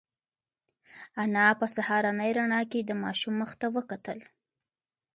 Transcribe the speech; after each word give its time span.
انا 1.21 1.45
په 1.59 1.65
سهارنۍ 1.75 2.31
رڼا 2.39 2.61
کې 2.71 2.79
د 2.83 2.91
ماشوم 3.03 3.33
مخ 3.41 3.51
ته 3.61 3.67
وکتل. 3.75 4.19